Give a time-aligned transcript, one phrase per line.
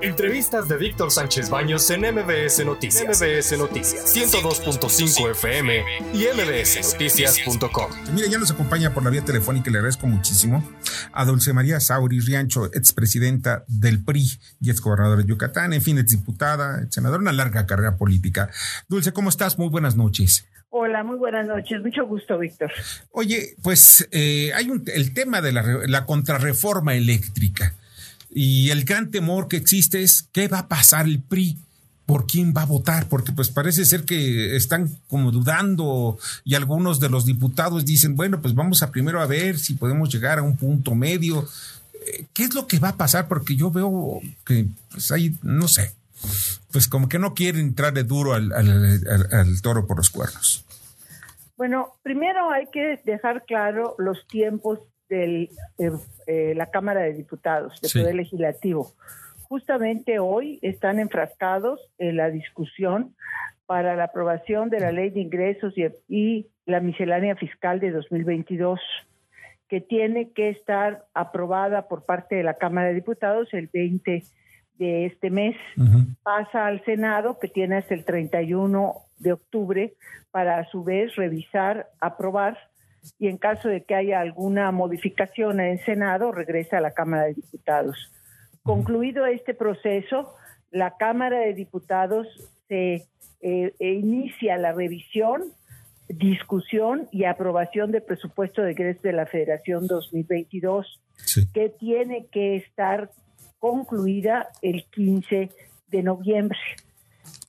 [0.00, 3.20] Entrevistas de Víctor Sánchez Baños en MBS Noticias.
[3.20, 4.14] MBS Noticias.
[4.14, 5.82] 102.5 FM
[6.14, 7.90] y mbsnoticias.com.
[8.14, 10.62] Mire, ya nos acompaña por la vía telefónica y le agradezco muchísimo
[11.12, 14.24] a Dulce María Sauri Riancho, expresidenta del PRI
[14.60, 18.50] y exgobernadora de Yucatán, en fin, exdiputada, senadora, una larga carrera política.
[18.88, 19.58] Dulce, ¿cómo estás?
[19.58, 20.46] Muy buenas noches.
[20.70, 21.82] Hola, muy buenas noches.
[21.82, 22.70] Mucho gusto, Víctor.
[23.10, 27.74] Oye, pues eh, hay un, el tema de la, la contrarreforma eléctrica.
[28.30, 31.58] Y el gran temor que existe es qué va a pasar el PRI,
[32.06, 37.00] por quién va a votar, porque pues parece ser que están como dudando y algunos
[37.00, 40.42] de los diputados dicen, bueno, pues vamos a primero a ver si podemos llegar a
[40.42, 41.46] un punto medio.
[42.06, 43.28] Eh, ¿Qué es lo que va a pasar?
[43.28, 45.94] Porque yo veo que pues hay, no sé,
[46.72, 50.64] pues como que no quieren entrarle duro al toro por los cuernos.
[51.58, 55.90] Bueno, primero hay que dejar claro los tiempos de eh,
[56.26, 58.92] eh, la Cámara de Diputados, del Poder Legislativo.
[59.42, 63.14] Justamente hoy están enfrascados en la discusión
[63.66, 68.80] para la aprobación de la Ley de Ingresos y, y la miscelánea fiscal de 2022,
[69.68, 74.22] que tiene que estar aprobada por parte de la Cámara de Diputados el 20
[74.78, 75.56] de este mes.
[76.22, 79.94] Pasa al Senado, que tiene hasta el 31 de octubre,
[80.30, 82.58] para a su vez revisar, aprobar
[83.18, 87.24] y en caso de que haya alguna modificación en el Senado, regresa a la Cámara
[87.24, 88.12] de Diputados.
[88.62, 90.34] Concluido este proceso,
[90.70, 92.26] la Cámara de Diputados
[92.68, 93.06] se
[93.40, 95.52] eh, e inicia la revisión,
[96.08, 101.00] discusión y aprobación del presupuesto de ingresos de la Federación 2022,
[101.54, 103.10] que tiene que estar
[103.58, 105.50] concluida el 15
[105.88, 106.58] de noviembre.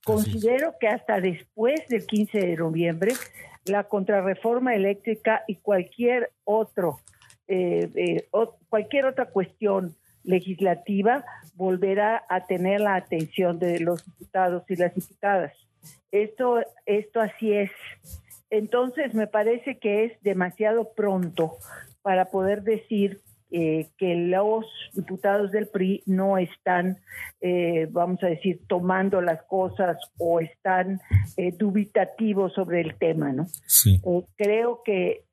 [0.03, 3.13] Considero que hasta después del 15 de noviembre
[3.69, 6.99] la contrarreforma eléctrica y cualquier otro
[7.51, 8.27] eh, eh,
[8.69, 15.53] cualquier otra cuestión legislativa volverá a tener la atención de los diputados y las diputadas.
[16.11, 17.71] Esto, esto así es.
[18.51, 21.57] Entonces me parece que es demasiado pronto
[22.03, 23.19] para poder decir
[23.51, 26.99] eh, que los diputados del PRI no están,
[27.41, 31.01] eh, vamos a decir, tomando las cosas o están
[31.35, 33.47] eh, dubitativos sobre el tema, ¿no?
[33.65, 33.99] Sí.
[34.35, 35.25] creo que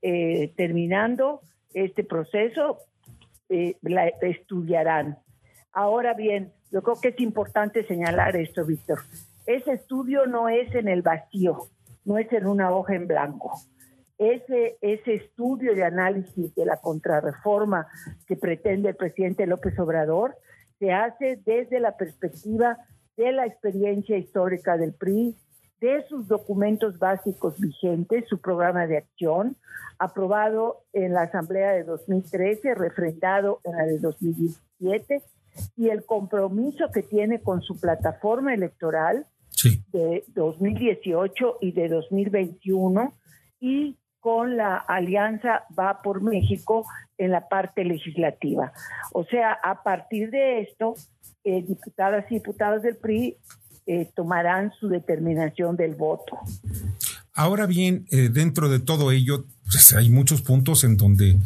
[0.56, 1.42] terminando
[1.74, 2.78] este proceso
[3.82, 5.18] la estudiarán.
[5.72, 9.00] Ahora bien, yo creo que es importante señalar esto, Víctor.
[9.44, 11.68] Ese estudio no es en el vacío,
[12.06, 13.52] no es en una hoja en blanco
[14.18, 17.86] ese, ese estudio de análisis de la contrarreforma
[18.26, 20.36] que pretende el presidente López Obrador
[20.78, 22.78] se hace desde la perspectiva
[23.16, 25.34] de la experiencia histórica del PRI,
[25.80, 29.56] de sus documentos básicos vigentes, su programa de acción,
[29.98, 35.22] aprobado en la Asamblea de 2013, refrendado en la de 2017,
[35.76, 39.26] y el compromiso que tiene con su plataforma electoral
[39.92, 43.14] de 2018 y de 2021,
[43.60, 46.84] y con la alianza Va por México
[47.16, 48.72] en la parte legislativa.
[49.12, 50.94] O sea, a partir de esto,
[51.44, 53.36] eh, diputadas y diputados del PRI
[53.86, 56.40] eh, tomarán su determinación del voto.
[57.34, 61.36] Ahora bien, eh, dentro de todo ello, pues hay muchos puntos en donde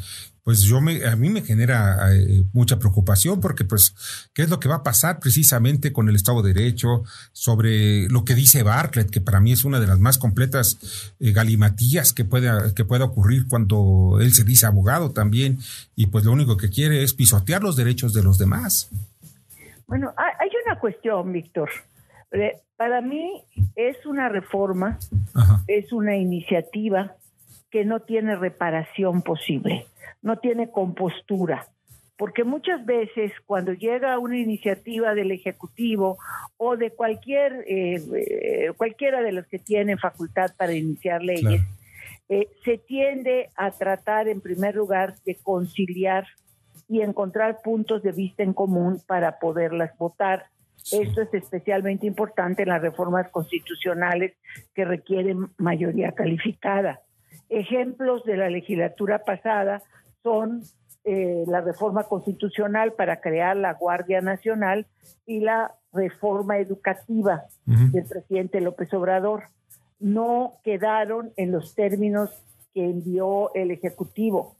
[0.50, 3.94] pues yo me, a mí me genera eh, mucha preocupación porque pues,
[4.34, 7.04] ¿qué es lo que va a pasar precisamente con el Estado de Derecho?
[7.30, 11.30] Sobre lo que dice Bartlett, que para mí es una de las más completas eh,
[11.30, 15.60] galimatías que pueda, que pueda ocurrir cuando él se dice abogado también
[15.94, 18.90] y pues lo único que quiere es pisotear los derechos de los demás.
[19.86, 21.70] Bueno, hay una cuestión, Víctor.
[22.32, 23.40] Eh, para mí
[23.76, 24.98] es una reforma,
[25.68, 27.14] es una iniciativa
[27.70, 29.86] que no tiene reparación posible
[30.22, 31.66] no tiene compostura.
[32.16, 36.18] Porque muchas veces cuando llega una iniciativa del Ejecutivo
[36.58, 41.62] o de cualquier, eh, eh, cualquiera de los que tienen facultad para iniciar leyes,
[42.28, 46.26] eh, se tiende a tratar en primer lugar de conciliar
[46.88, 50.46] y encontrar puntos de vista en común para poderlas votar.
[50.92, 54.34] Esto es especialmente importante en las reformas constitucionales
[54.74, 57.00] que requieren mayoría calificada.
[57.50, 59.82] Ejemplos de la legislatura pasada
[60.22, 60.62] son
[61.04, 64.86] eh, la reforma constitucional para crear la Guardia Nacional
[65.26, 69.44] y la reforma educativa del presidente López Obrador.
[69.98, 72.30] No quedaron en los términos
[72.72, 74.56] que envió el Ejecutivo.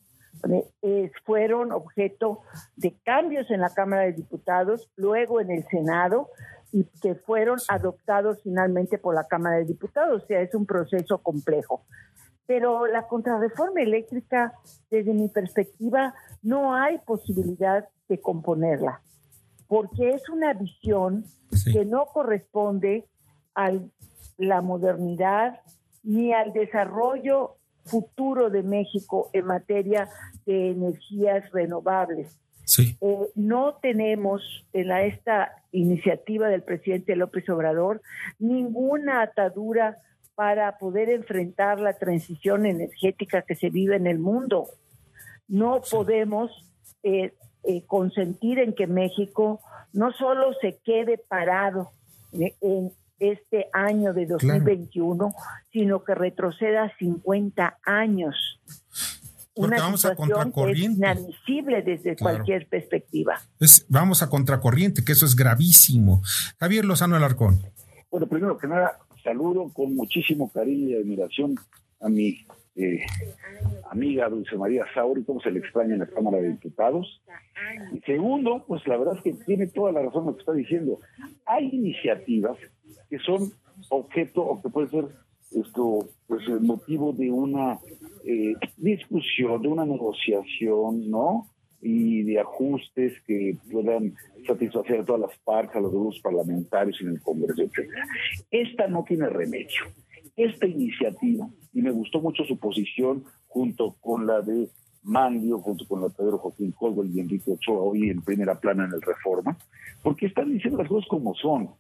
[0.83, 2.41] Eh, fueron objeto
[2.75, 6.29] de cambios en la Cámara de Diputados, luego en el Senado,
[6.73, 10.25] y que fueron adoptados finalmente por la Cámara de Diputados.
[10.25, 11.83] O sea, es un proceso complejo
[12.50, 14.55] pero la contrarreforma eléctrica,
[14.91, 19.00] desde mi perspectiva, no hay posibilidad de componerla.
[19.69, 21.25] porque es una visión
[21.73, 23.06] que no corresponde
[23.55, 23.70] a
[24.37, 25.61] la modernidad
[26.02, 27.55] ni al desarrollo
[27.85, 30.08] futuro de México en materia
[30.44, 32.37] de energías renovables.
[32.76, 34.43] Eh, no tenemos
[34.73, 38.02] en la, esta iniciativa del presidente López Obrador
[38.41, 39.99] ninguna atadura
[40.35, 44.69] para poder enfrentar la transición energética que se vive en el mundo.
[45.49, 46.50] No podemos
[47.03, 47.35] eh,
[47.65, 49.61] eh, consentir en que México
[49.93, 51.91] no solo se quede parado
[52.32, 55.35] en este año de 2021,
[55.73, 58.35] sino que retroceda 50 años.
[59.55, 60.99] Porque Una vamos a contracorriente.
[60.99, 63.38] inadmisible desde cualquier perspectiva.
[63.88, 66.23] vamos a contracorriente, que eso es gravísimo.
[66.59, 67.61] Javier Lozano Alarcón.
[68.11, 71.57] Bueno, primero que nada, saludo con muchísimo cariño y admiración
[72.01, 72.39] a mi
[72.77, 73.01] eh,
[73.91, 77.23] amiga Dulce María Sauri, cómo se le extraña en la Cámara de Diputados.
[77.93, 80.99] Y segundo, pues la verdad es que tiene toda la razón lo que está diciendo.
[81.47, 82.57] Hay iniciativas
[83.09, 83.53] que son
[83.91, 85.09] objeto o que puede ser
[85.51, 87.79] esto pues el motivo de una
[88.25, 91.49] eh, discusión, de una negociación, ¿no?
[91.82, 94.15] Y de ajustes que puedan
[94.47, 97.88] satisfacer a todas las partes, a los grupos parlamentarios en el Congreso, etc.
[98.50, 99.85] Esta no tiene remedio.
[100.37, 104.69] Esta iniciativa, y me gustó mucho su posición junto con la de
[105.03, 108.85] Mandio, junto con la de Pedro Joaquín Colwell y Enrique Ochoa, hoy en primera plana
[108.85, 109.56] en el Reforma,
[110.03, 111.71] porque están diciendo las cosas como son.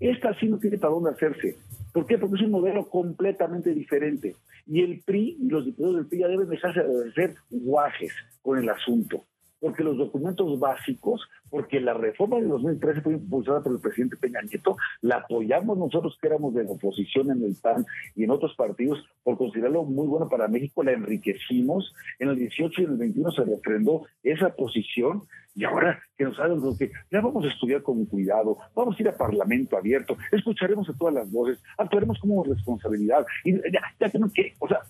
[0.00, 1.56] Esta sí no tiene para dónde hacerse.
[1.92, 2.18] ¿Por qué?
[2.18, 4.34] Porque es un modelo completamente diferente.
[4.66, 8.12] Y el PRI y los diputados del PRI ya deben dejarse de ser guajes
[8.42, 9.24] con el asunto
[9.60, 11.20] porque los documentos básicos,
[11.50, 16.16] porque la reforma de 2013 fue impulsada por el presidente Peña Nieto, la apoyamos nosotros
[16.20, 17.84] que éramos de la oposición en el PAN
[18.16, 22.80] y en otros partidos por considerarlo muy bueno para México, la enriquecimos, en el 18
[22.80, 25.24] y el 21 se refrendó esa posición
[25.60, 29.02] y ahora que nos hagan lo que ya vamos a estudiar con cuidado, vamos a
[29.02, 34.08] ir a parlamento abierto, escucharemos a todas las voces, actuaremos como responsabilidad y ya, ya
[34.08, 34.80] tenemos que, o sea,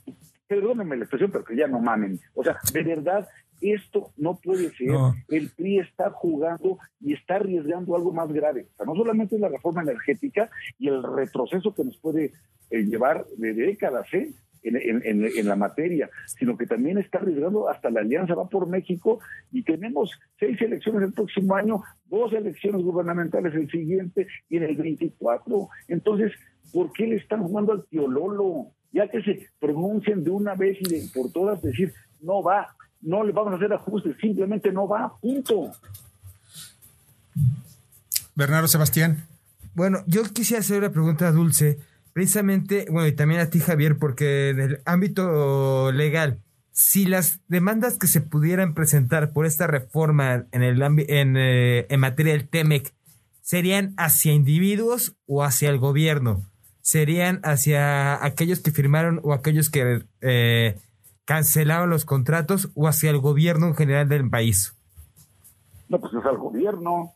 [0.47, 2.21] perdónenme la expresión, pero que ya no mamen.
[2.35, 3.29] O sea, de verdad,
[3.61, 4.91] esto no puede ser.
[5.29, 8.69] El PRI está jugando y está arriesgando algo más grave.
[8.73, 12.33] O sea, no solamente la reforma energética y el retroceso que nos puede
[12.71, 14.33] eh, llevar de décadas ¿eh?
[14.63, 19.21] En, la materia, sino que también está arriesgando hasta la Alianza Va por México
[19.51, 24.77] y tenemos seis elecciones el próximo año, dos elecciones gubernamentales el siguiente y en el
[24.77, 25.69] 24.
[25.89, 26.33] Entonces,
[26.73, 28.73] ¿por qué le están jugando al tío Lolo?
[28.93, 33.33] Ya que se pronuncien de una vez y por todas, decir, no va, no le
[33.33, 35.73] vamos a hacer ajustes, simplemente no va, punto.
[38.35, 39.27] Bernardo Sebastián.
[39.75, 41.79] Bueno, yo quisiera hacer una pregunta a Dulce,
[42.13, 46.41] precisamente, bueno, y también a ti, Javier, porque en el ámbito legal,
[46.73, 52.01] si las demandas que se pudieran presentar por esta reforma en, el en, eh, en
[52.01, 52.95] materia del TEMEC
[53.43, 56.43] serían hacia individuos o hacia el gobierno,
[56.81, 60.77] serían hacia aquellos que firmaron o aquellos que eh,
[61.25, 64.77] cancelaron los contratos o hacia el gobierno en general del país?
[65.89, 67.13] No, pues es al gobierno.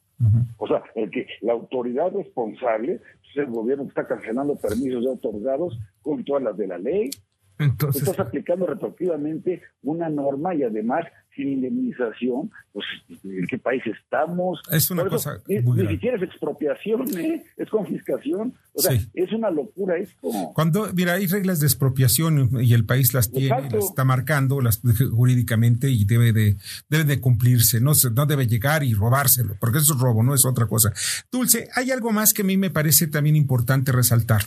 [0.57, 3.01] O sea, el que la autoridad responsable
[3.41, 7.11] es el gobierno que está cancelando permisos ya otorgados con todas las de la ley.
[7.59, 11.05] Entonces, estás aplicando retroactivamente una norma y además
[11.35, 12.87] sin indemnización, pues
[13.25, 14.61] ¿en qué país estamos?
[14.71, 15.41] Es una cosa.
[15.47, 17.45] ni, siquiera es expropiación, ¿eh?
[17.57, 18.55] es confiscación.
[18.73, 20.29] O sea, es una locura esto.
[20.55, 24.81] Cuando, mira, hay reglas de expropiación y el país las tiene, las está marcando las,
[25.13, 26.57] jurídicamente y debe de,
[26.89, 30.45] debe de cumplirse, no, no debe llegar y robárselo, porque eso es robo, no es
[30.45, 30.93] otra cosa.
[31.31, 34.43] Dulce, hay algo más que a mí me parece también importante resaltar.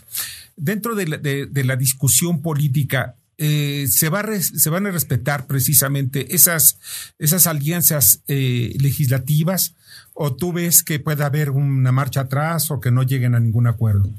[0.56, 6.34] Dentro de la, de la discusión política, eh, se, va se van a respetar precisamente
[6.34, 6.80] esas,
[7.20, 9.76] esas alianzas eh, legislativas
[10.14, 13.68] o tú ves que puede haber una marcha atrás o que no lleguen a ningún
[13.68, 14.10] acuerdo?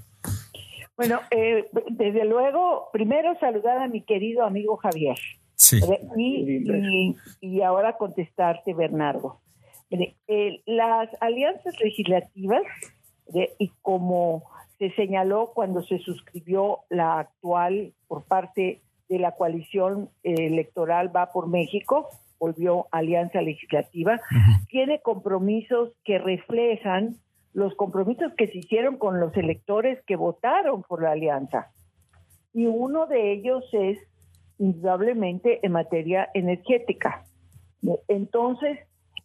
[0.96, 5.18] Bueno, eh, desde luego, primero saludar a mi querido amigo Javier.
[5.56, 5.80] Sí.
[6.16, 9.40] Y, y, ahora contestarte, Bernardo.
[10.66, 12.62] las alianzas legislativas,
[13.58, 14.44] y como
[14.78, 21.48] se señaló cuando se suscribió la actual por parte de la coalición electoral Va por
[21.48, 24.20] México, volvió Alianza Legislativa,
[24.68, 27.16] tiene compromisos que reflejan
[27.54, 31.72] los compromisos que se hicieron con los electores que votaron por la alianza.
[32.52, 33.98] Y uno de ellos es
[34.58, 37.24] indudablemente en materia energética.
[38.08, 38.78] Entonces,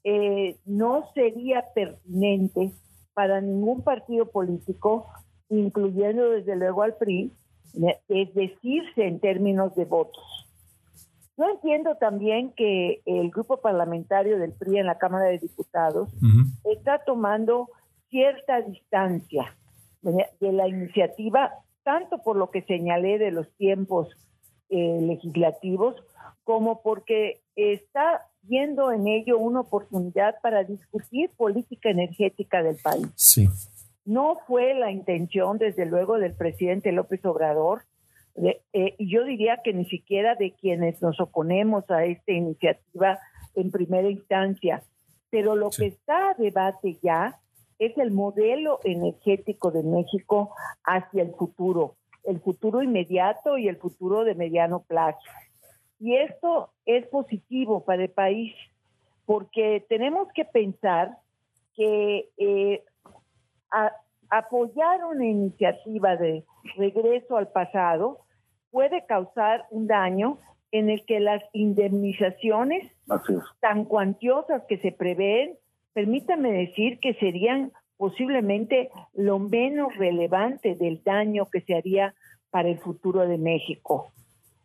[0.04, 2.72] eh, no sería pertinente
[3.14, 5.08] para ningún partido político,
[5.50, 7.32] incluyendo desde luego al PRI,
[8.08, 10.24] es decirse en términos de votos.
[11.38, 16.10] Yo entiendo también que el grupo parlamentario del PRI en la Cámara de Diputados
[16.64, 17.70] está tomando
[18.10, 19.56] cierta distancia
[20.02, 21.52] de la iniciativa,
[21.84, 24.10] tanto por lo que señalé de los tiempos
[24.70, 25.96] eh, legislativos,
[26.44, 33.08] como porque está viendo en ello una oportunidad para discutir política energética del país.
[33.16, 33.48] Sí.
[34.06, 37.84] No fue la intención, desde luego, del presidente López Obrador,
[38.36, 43.20] eh, y yo diría que ni siquiera de quienes nos oponemos a esta iniciativa
[43.56, 44.84] en primera instancia,
[45.30, 47.40] pero lo que está a debate ya
[47.80, 54.24] es el modelo energético de México hacia el futuro, el futuro inmediato y el futuro
[54.24, 55.20] de mediano plazo.
[56.00, 58.54] Y esto es positivo para el país,
[59.26, 61.18] porque tenemos que pensar
[61.76, 62.84] que eh,
[64.30, 66.44] apoyar una iniciativa de
[66.76, 68.20] regreso al pasado
[68.72, 70.40] puede causar un daño
[70.72, 72.92] en el que las indemnizaciones
[73.60, 75.56] tan cuantiosas que se prevén,
[75.94, 82.16] permítame decir que serían posiblemente lo menos relevante del daño que se haría
[82.50, 84.12] para el futuro de México.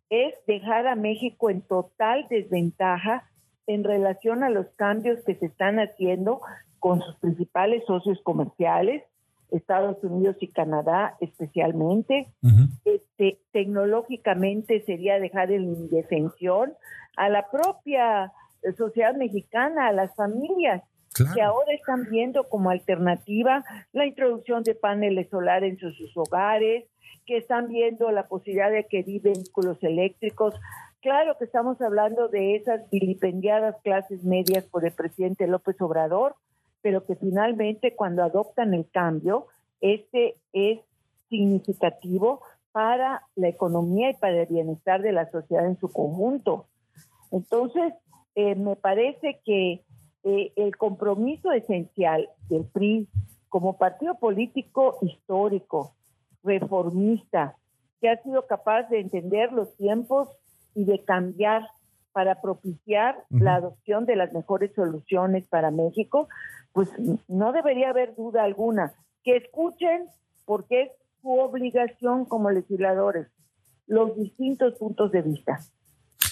[0.09, 3.29] Es dejar a México en total desventaja
[3.67, 6.41] en relación a los cambios que se están haciendo
[6.79, 9.03] con sus principales socios comerciales,
[9.51, 12.29] Estados Unidos y Canadá especialmente.
[12.85, 16.75] este, tecnológicamente sería dejar en indefensión
[17.17, 18.33] a la propia
[18.77, 20.83] sociedad mexicana, a las familias
[21.35, 26.85] que ahora están viendo como alternativa la introducción de paneles solares en sus, hogares,
[27.27, 30.55] que están viendo la posibilidad de que viven vehículos eléctricos.
[31.01, 36.37] Claro que estamos hablando de esas vilipendiadas clases medias por el presidente López Obrador,
[36.83, 39.47] pero que finalmente cuando adoptan el cambio,
[39.81, 40.81] este es
[41.29, 42.43] significativo
[42.73, 46.67] para la economía y para el bienestar de la sociedad en su conjunto.
[47.31, 47.95] Entonces,
[48.35, 49.83] eh, me parece que
[50.25, 53.09] eh, el compromiso esencial del PRI
[53.49, 55.95] como partido político histórico,
[56.43, 57.57] reformista,
[58.01, 60.29] que ha sido capaz de entender los tiempos
[60.75, 61.69] y de cambiar
[62.19, 66.29] para propiciar la adopción de las mejores soluciones para México,
[66.73, 66.91] pues
[67.29, 68.93] no debería haber duda alguna.
[69.23, 70.07] Que escuchen,
[70.45, 70.91] porque es
[71.23, 73.29] su obligación como legisladores,
[73.87, 75.61] los distintos puntos de vista.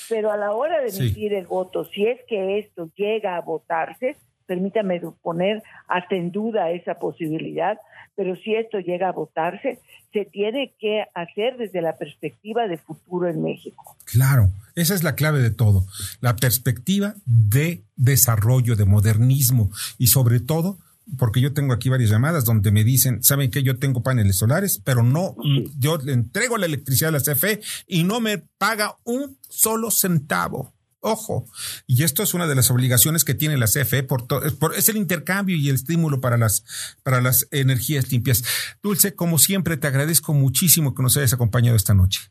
[0.08, 4.16] Pero a la hora de emitir el voto, si es que esto llega a votarse,
[4.46, 7.78] permítame poner hasta en duda esa posibilidad,
[8.14, 9.80] pero si esto llega a votarse,
[10.12, 13.96] se tiene que hacer desde la perspectiva de futuro en México.
[14.04, 15.84] Claro, esa es la clave de todo,
[16.20, 20.78] la perspectiva de desarrollo, de modernismo y sobre todo
[21.18, 24.80] porque yo tengo aquí varias llamadas donde me dicen, saben que yo tengo paneles solares,
[24.82, 25.36] pero no,
[25.78, 30.72] yo le entrego la electricidad a la CFE y no me paga un solo centavo.
[31.08, 31.46] Ojo,
[31.86, 34.96] y esto es una de las obligaciones que tiene la CFE por, por es el
[34.96, 36.64] intercambio y el estímulo para las
[37.04, 38.42] para las energías limpias.
[38.82, 42.22] Dulce, como siempre te agradezco muchísimo que nos hayas acompañado esta noche.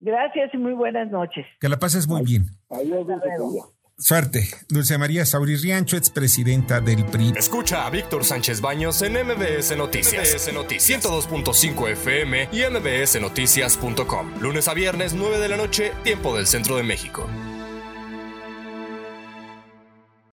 [0.00, 1.46] Gracias y muy buenas noches.
[1.58, 2.50] Que la pases muy bien.
[2.68, 3.06] Adiós,
[3.96, 4.48] Suerte.
[4.68, 7.32] Dulce María Sauri Riancho, expresidenta del PRI.
[7.34, 10.34] Escucha a Víctor Sánchez Baños en MBS Noticias.
[10.34, 14.42] MBS Noticias 102.5 FM y MBSNoticias.com.
[14.42, 17.26] Lunes a viernes, 9 de la noche, tiempo del centro de México.